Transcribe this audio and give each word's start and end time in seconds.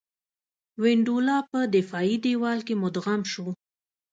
وینډولا 0.81 1.37
په 1.51 1.59
دفاعي 1.75 2.15
دېوال 2.25 2.59
کې 2.67 2.73
مدغم 2.83 3.21
شو. 3.31 3.47